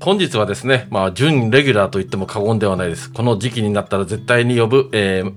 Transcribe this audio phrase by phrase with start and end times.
[0.00, 3.10] 本日はですね、まあ、準レギュラーと言っても過言ではないです。
[3.10, 5.32] この時期になったら絶対に呼ぶ、えー、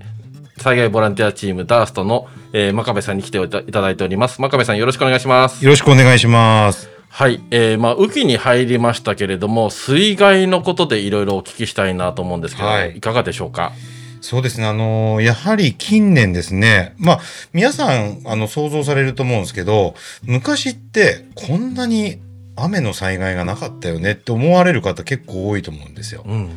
[0.61, 4.39] 災害ボランティアチームダーストの、えー、真壁さんに来ていただいております。
[4.39, 5.65] 真壁さんよろしくお願いします。
[5.65, 6.89] よろしくお願いします。
[7.09, 7.41] はい。
[7.49, 13.73] えー、まあ、雨季に入りましたけれども、水害のことでいろいろお聞きしたいなと思うんですけど、はい、いかがでしょうか？
[14.21, 14.67] そうですね。
[14.67, 16.93] あのー、やはり近年ですね。
[16.99, 17.19] まあ、
[17.51, 22.19] 皆さん、あの、想像されると思うんですけど、昔ってこんなに
[22.55, 26.23] 雨の災害がなかったよねって思われる方結構多いと思うんですよ。
[26.25, 26.49] うん、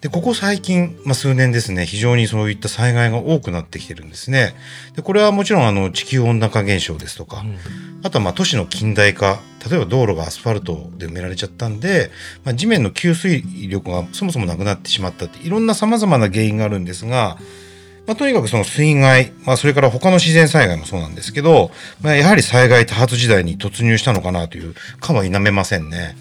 [0.00, 4.54] でここ最近、まあ、数年ですね非常にそういった災害が多くなってきてるんですね。
[4.94, 7.58] でこれはもちろんあの地球温暖化現象ですとか、うん、
[8.02, 12.10] あとはまあ都市の近代化例えば道路がアスファルトで埋められちゃったんで、
[12.44, 17.38] まあ、地面の吸水力がそもそもなくなってしまったっていろんなさまざまな原因があるんですが。
[18.06, 26.16] まあ、とにかくその水害、まあ、それから他の自然災害もそうなんですけど、まあ、やはり災害多発時代に突入したのかなというかは否めませんね。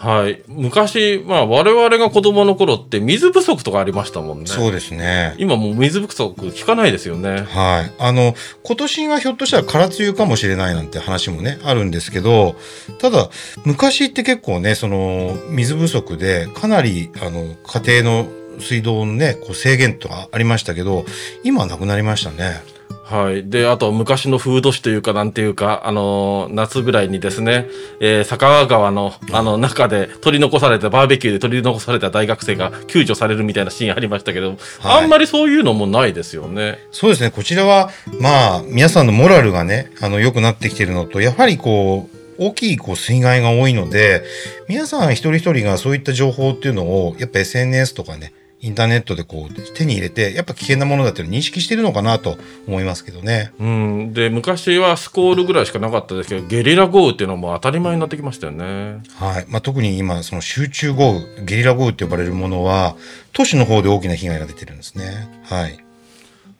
[0.00, 0.42] はい。
[0.48, 4.46] 昔、まあ、我々が子供の頃って水不足とかありましたもんね。
[4.46, 5.34] そうですね。
[5.36, 7.42] 今もう水不足聞かないですよね。
[7.42, 7.92] はい。
[7.98, 12.56] あの、今年はひょっとしたら空梅雨かもしれないなんて話もね、あるんですけど、
[12.98, 13.28] ただ、
[13.66, 21.04] 昔って結構ね、その、水不足で、かなり、あの、家庭の水道のね、こう制限とかありましたけど、
[21.44, 22.62] 今はなくなりましたね。
[23.10, 23.50] はい。
[23.50, 27.66] で、あと、昔の風土詩というか、なんていうか、あのー、夏ぐらいにですね、
[28.00, 36.78] えー、坂川の、あの、中で取り残された、バーベキューで取り残された大学生が救助されるみたいなシーンありましたけど、はい、あんまりそういうのもないですよね。
[36.92, 37.32] そうですね。
[37.32, 37.90] こちらは、
[38.20, 44.22] まあ、皆さんのモラルがね、あの、良くなってきてるのと、やはりこう、大きいこう水害が多いので、
[44.68, 53.52] 皆さん一人一人がそういった情報っていうのを、やっぱ SNS とかね、インターネットでこう手に入れてやっぱ危険なものだっていうのを認識してるのかなと思いますけどね。
[53.58, 59.02] うん、で昔はスコールぐらいしかなかったですけどゲリラ豪雨っていうのも当たり前になってきましたよね。
[59.14, 62.96] はいまあ、特に今その集中豪雨ゲリラ豪雨って呼ばれるものは
[63.32, 65.40] 都市の方で大きな被害が出てるんですね。
[65.44, 65.78] はい、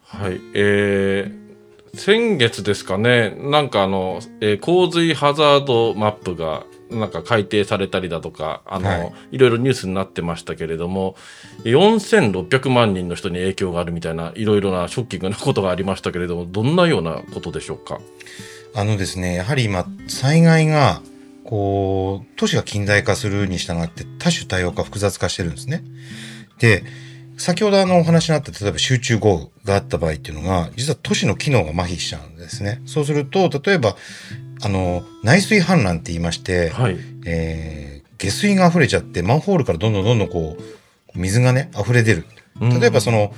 [0.06, 11.16] はいえー、先月ですかねなんかあの、えー、洪水ハザードマップがなんか改定されたりだとか、あの、はい、いろいろニュースになってましたけれども、
[11.64, 18.00] 4600万人の人に影響があるみたいな、いろいろなショッキングなことがありましたけれども、どんなようなことでしょうか？
[18.74, 21.02] あのですね、やはり今、災害が、
[21.44, 25.82] こう、都市が近代化するに従って多種多様化複雑化してるんですね。
[26.58, 26.84] で、
[27.36, 32.82] 先ほどあのお話にあった例えば集中豪雨があった場合っていうのが、実は都市の機能が麻痺しちゃうんですね。
[32.84, 33.96] そうすると、例えば、
[34.62, 42.26] あの、内水氾濫って言いまして、はい、えー、下水が溢れちゃって、マンホールからどんどんどんどんこう、水がね、溢れ出る。
[42.60, 43.32] 例えばその、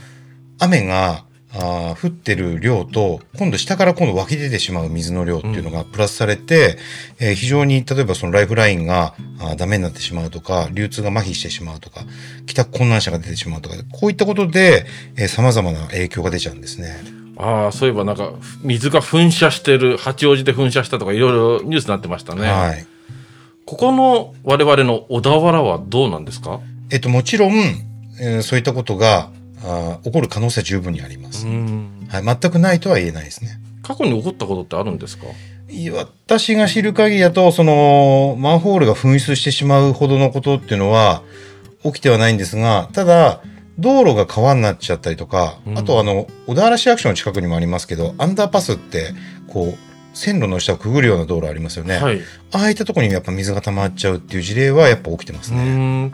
[0.58, 1.24] 雨が、
[1.54, 6.78] あ降ってる量と、今度下から今度湧き出てしまう水の量っていうのがプラスされて、
[7.20, 12.04] うん、えー、非常に、例えばそのライフラインがあダメになってしまうとか、流通が麻痺してしまうとか、
[12.46, 17.21] 帰宅困難者が出てしまうとか、こういったことで、えー、様々な影響が出ちゃうんですね。
[17.36, 18.32] ああ、そういえばなんか、
[18.62, 22.48] 水が噴射してる、八王子で噴射したとかいろいろニュースになってましたね。
[22.48, 22.86] はい。
[23.64, 26.60] ここの我々の小田原はどうなんですか？
[26.90, 27.52] えっと、もちろん、
[28.20, 29.30] えー、そういったことが
[29.64, 31.46] あ起こる可能性は十分にあります。
[31.46, 31.52] は
[32.20, 33.58] い、全くないとは言えないですね。
[33.82, 35.26] 過去に起こったことってあるんですか？
[35.94, 41.22] 私が知る限りだと、その、マンホールが紛失してしまうほどのことっていうのは
[41.82, 43.40] 起きてはないんですが、ただ、
[43.78, 49.14] 道路が川になっちゃったりとか、うん、あとあの、小田原市役所の近くにもありますけど、アンダーパスって、
[49.48, 51.96] こう、線路の下をくぐるような道路ありますよね。
[51.96, 52.20] はい、
[52.52, 56.12] ああいったところにやっぱ水が溜まっちゃうっていう事例はやっぱ起きてますね。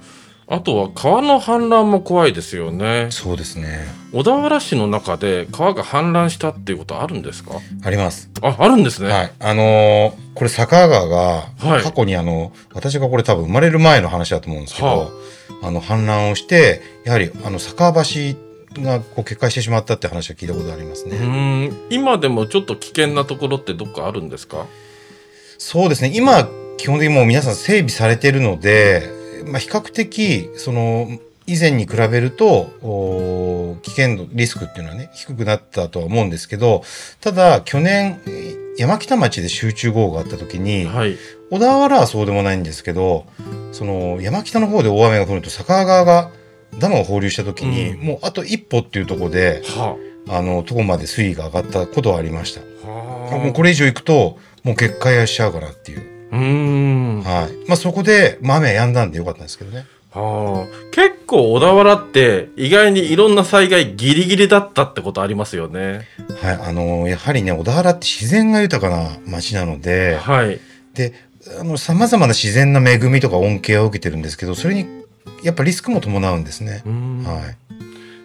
[0.50, 3.08] あとは川の氾濫も怖いですよね。
[3.10, 3.86] そうですね。
[4.12, 7.56] 小田原市の中で川が氾濫したっていうことあるんですか？
[7.82, 8.30] あります。
[8.40, 9.10] あ、あるんですね。
[9.10, 9.32] はい。
[9.40, 11.48] あのー、これ坂川が、
[11.82, 15.08] 過去にあの、はい、私がこれ多分生まれる前の話だと思うんですけど、はあ
[15.62, 18.36] あの氾濫をしてやはりあの坂橋
[18.82, 21.72] がこう決壊してしまったって話は聞いたことありますね。
[21.90, 24.66] 今でもちょっと危険なところってどっかあるんですか？
[25.58, 26.12] そうですね。
[26.14, 29.02] 今基本的にもう皆さん整備されてるので、
[29.46, 31.08] まあ、比較的その
[31.46, 36.82] 以前に比べると危険度リスクっていうのはね低くなったとは思うんですけど
[37.20, 38.20] ただ去年
[38.78, 41.16] 山北町で集中豪雨があった時に、はい、
[41.50, 43.26] 小田原はそうでもないんですけど
[43.72, 46.30] その山北の方で大雨が降ると坂川が
[46.78, 49.96] ダムを放流した時に、うんもうあと一歩っていうところでは
[50.28, 52.60] あのとこまで水位が上がったことはありました。
[52.60, 52.90] あ。
[52.90, 53.38] はあ。
[53.38, 56.02] もうこれ以上行くともう決壊しちゃうかなっていう。
[56.30, 57.22] うーん。
[57.22, 57.52] ははい。
[57.66, 59.86] まあそこで、まあ雨は止んだんでよかったんですけどね。
[60.12, 60.64] あ。
[60.90, 66.06] 結構小田原って意外にいろんな災害ギリギリだったってことありますよね。
[66.40, 66.58] はい。
[66.68, 70.60] あのやはりね、小田原って自然が豊かな町なので、はい。
[70.94, 71.12] で、
[71.60, 74.86] あの、様々な自然な恵みとか恩恵を受けてるんですけど、それに、
[75.42, 77.54] やっぱリスクも伴うんですねは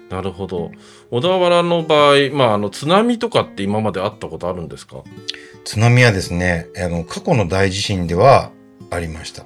[0.10, 0.14] い。
[0.14, 0.72] なるほど。
[1.12, 4.98] 小田原の場合、まあ、あの津波とかって今まであったことあるんですか？
[5.64, 8.52] 津波はですね、あの、過去の大地震では
[8.90, 9.46] ありました。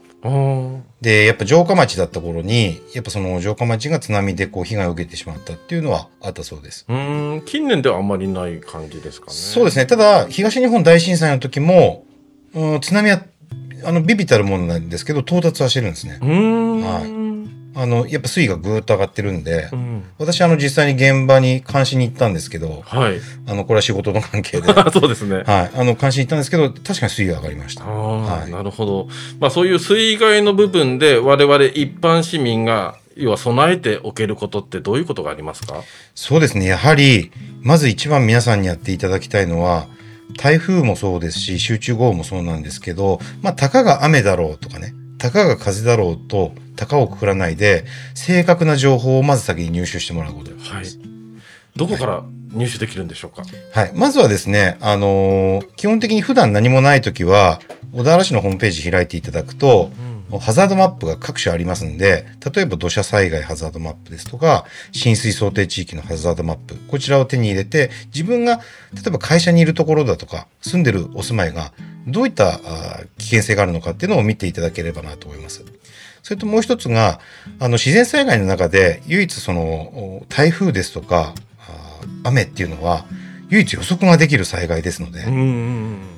[1.01, 6.85] で、やっぱ城下町だった頃に、やっぱその城下町が津波でこう被害を受けてしまったっていうのはあったそうです。
[6.87, 9.33] うーん近年ではあんまりない感じですかね。
[9.33, 9.85] そうですね。
[9.85, 12.03] ただ、東日本大震災の時も、
[12.53, 13.21] うん、津波は、
[13.83, 16.25] あの、ビビたるものなんですけど、到達はしてるんですねう。
[16.25, 16.81] ーん。
[16.81, 17.16] はい
[17.79, 20.03] あの、やっぱ水位がぐーっと上がってるんでう、ん。
[20.17, 23.19] 私、あの、実際に現場に監視に行ったんですけど、はい。
[23.47, 25.37] あの、これは仕事の関係で、は そうですね。
[25.37, 25.43] い。
[25.45, 27.83] あの、監視に行ったんですけど、確かに水位が上がりました。
[27.83, 29.07] ああ、はいなるほど。
[29.39, 35.83] まあそういう水害の部分で我々一般市民が要は備えておけることってどういうことがありますか？
[36.15, 36.65] そうですね。
[36.65, 37.31] やはり、
[37.61, 39.87] まず一番皆さんにやっていただきたいのは、
[40.37, 50.71] 台風もそうですし、集中豪雨もそうなんですけど、まあ、たかが雨だろうとかね、たかが風だろうと、たかをくくらないで、正確な情報をまず先に入手してもらうことです。
[50.71, 50.85] はい。
[51.75, 52.23] どこから
[52.53, 53.43] 入手できるんでしょうか、
[53.73, 53.91] はい。
[53.93, 57.59] まずはですね、あのー基本的に普段何もないときは、
[57.93, 59.91] 小田原市のホームページ開いていただくと、
[60.39, 68.57] ハザードマップが各種ありますんで、例えば土砂災害ハザードマップですとか、浸水想定地域のハザードマップ、こちらを手に入れて、自分が、
[68.93, 71.71] 例えば会社にいるところだとか、住んでるお住まいが、
[72.07, 72.59] どういった
[73.17, 75.63] 危険性があるのかっていうのを見ていただければなと思います。
[76.23, 77.21] それともう一つが、
[77.59, 81.33] あの、自然災害の中で、唯一その、台風ですとか、
[82.23, 83.05] 雨っていうのは、
[83.49, 85.25] 唯一予測ができる災害ですので。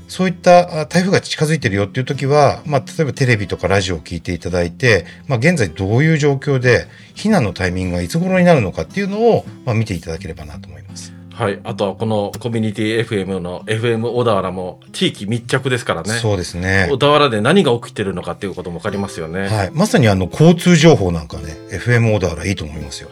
[0.07, 11.13] そういったあ台風が近づいてるよっていう時は、まあ、例えばテレビとかラジオを聞いていただいて、まあ、現在どういう状況で避難のタイミングがいつ頃になるのかっていうのを、まあ、見ていただければなと思います。
[11.39, 11.59] はい。
[11.63, 16.09] あとはこのコミュニティ FM の FM 小田原も地域密着ですからね。
[16.15, 16.97] そうですね小。
[16.97, 19.47] 田原で何が起きてるのかっていうことも分かりますよね。
[19.47, 19.71] はい。
[19.71, 23.09] まさにあの、交通情報なんかね、FM 小田原いいと思いますよ。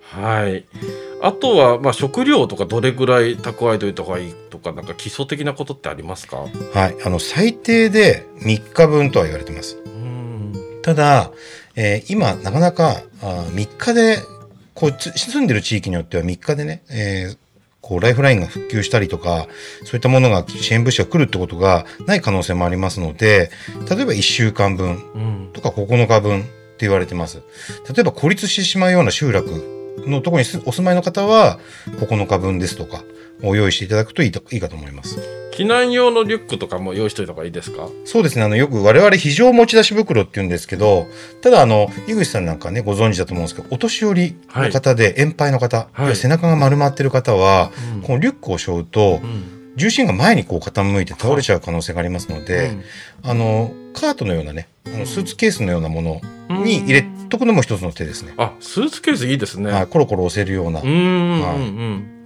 [0.00, 0.64] はい。
[1.22, 6.38] あとは、まあ、食料とかどれぐらい蓄えておいた方がいいとか、なんか基礎的なことってありますか？
[6.38, 6.48] は
[6.88, 6.96] い。
[7.04, 9.76] あの、最低で3日分とは言われてます。
[9.84, 10.54] うん。
[10.82, 11.30] ただ、
[11.76, 14.18] えー今、なかなかあ3日で、
[14.74, 17.38] こう、つ住んでる地域によっては3日でね、えー
[17.82, 19.46] こう、ライフラインが復旧したりとか、
[19.84, 23.50] そういったものが、支援物資が来るってことがない可能性もありますので、
[23.88, 25.50] 例えば1週間分うん。
[25.54, 26.48] とか9日分って
[26.80, 27.38] 言われてます。
[27.92, 31.58] 例えば孤立してしまうような集落のところにすお住まいの方は、
[31.98, 33.02] 9日分ですとか、
[33.42, 35.18] を用意していただくといいといいかと思います。
[35.52, 37.88] 避難用のリュックとかも用意しといた方がいいですか？
[38.04, 38.44] そうですね。
[38.44, 41.06] あの、よく我々非常持ち出し袋って言うんですけど、
[41.42, 49.59] ただあの、井口さんなんかね、ご存知だと思うんですけど、お年寄りの方で、遠配の方、はい背中が丸まってる方は、うんこのリュックを背負うとう、ん。
[49.80, 52.72] 重心が前にこう傾いて倒れちゃう可能性がありますので、
[53.22, 56.20] あの、カートのようなね、あのスーツケースのようなもの
[56.62, 58.34] に入れとくのも一つの手ですね。
[58.36, 59.72] あ、スーツケースいいですね。
[59.72, 60.80] はい、コロコロ押せるような。
[60.80, 62.20] うーんうんはいうん。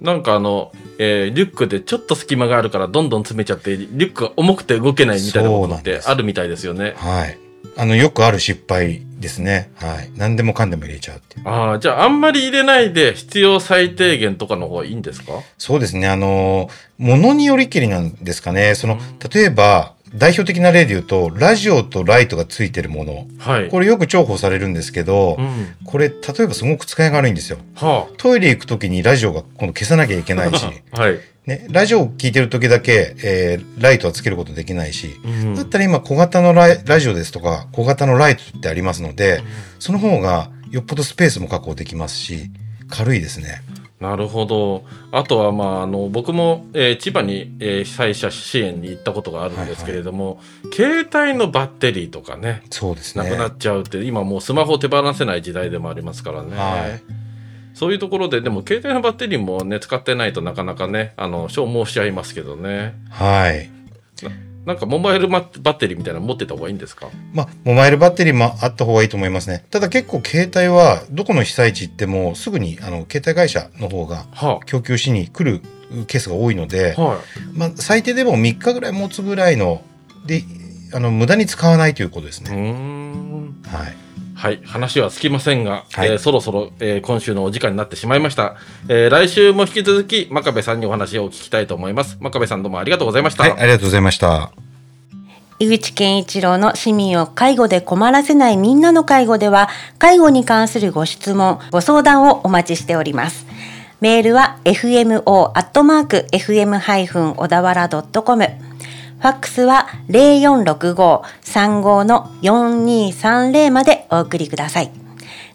[0.00, 6.94] なんかあの、えーリュックでちょっと隙間があるからどんどん詰めちゃって、リュックが重くて動けないみたいなことってあるみたいですよね。
[6.96, 7.38] はい。
[7.76, 9.72] あの、よくある失敗ですね。
[9.76, 10.10] はい。
[10.16, 11.48] 何でもかんでも入れちゃうっていう。
[11.48, 15.32] ああ、じゃああんまり入れないで必要最低限とかの方がいいんですか？
[15.58, 16.06] そうですね。
[16.06, 18.74] あの、ものによりきりなんですかね。
[18.76, 18.98] その、
[19.34, 23.26] 例えば、代表的な例で言うと、ラジオとライトがついてるもの。
[23.38, 23.68] はい。
[23.68, 25.76] これよく重宝されるんですけどう、ん。
[25.84, 27.58] これ、例えばすごく使いが悪いんですよ。
[27.74, 31.00] はトイレ行くときにラジオが今度消さなきゃいけないし、あ。
[31.00, 31.18] はい。
[31.46, 39.42] ね、ラジオを聞いてるときだけ、えーライトはつけることできないし、うんだったら今小型のラジオですとか、小型のライトってありますので、
[39.78, 42.50] その方がよっぽどスペースも確保できますし、
[42.88, 43.62] 軽いですね。
[44.00, 44.84] なるほど。
[45.12, 50.40] あとは、まあ、あの、僕も、えー千葉に、えー被災者支援に行ったことがあるんですけれども、
[50.72, 53.24] 携帯のバッテリーとかね、そうですね。
[53.24, 56.56] なくなっちゃうって、今もうスマホ手放せない時代でもありますからね。
[56.56, 57.24] はい
[57.74, 62.94] そういうところで、でも携帯のバッテリーもね、使ってないとなかなかね、あの、消耗しちゃいますけどね。
[63.10, 63.68] はい。
[64.66, 67.08] なんかモバイルバッテリーみたいなの持ってた方がいいんですか？
[67.32, 69.64] まあ、モバイルバッテリーもあった方がいいと思いますね。
[69.70, 75.60] ただ結構携帯はどこの被災地行ってもすぐにあの携帯会社の方がは供給しに来る
[76.06, 77.20] ケースが多いのであ、、は
[77.52, 79.82] まあ、最低でも3日ぐらい持つぐらいの
[80.26, 80.42] で
[80.94, 82.54] あの、無駄に使わないということですね。
[82.54, 83.62] ん。
[83.64, 84.03] はい。
[84.44, 88.56] はい、話はつきませんが、はいえーそろそろ、えー今週のお時間になってしまいました。
[88.88, 92.18] えー来週も引き続き、真壁さんにお話を聞きたいと思います。
[92.20, 93.44] 真壁さんどうもありがとうございました。
[93.44, 94.52] はい、ありがとうございました。
[95.60, 103.46] 井口健一郎の市民を介護で困らせないみんなの介護では、介護に関するご質問、ご相談をお待ちしております。
[104.02, 105.22] メールは fmo.fm-
[107.34, 108.46] 小田原 .com。
[109.24, 114.90] ファックスは0465-35の4230までお送りください。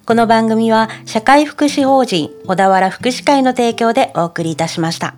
[0.07, 5.13] この番組は社会福祉法人小田原福祉会の提供でお送りいたしました。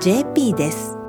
[0.00, 0.99] .jp です。